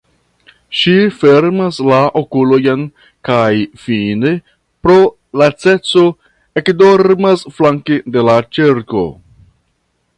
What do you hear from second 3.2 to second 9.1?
kaj fine pro laceco ekdormas flanke de la ĉerko.